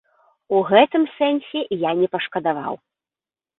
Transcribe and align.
У 0.59 0.61
гэтым 0.69 1.05
сэнсе 1.17 1.61
я 1.85 1.91
не 2.01 2.11
пашкадаваў. 2.17 2.73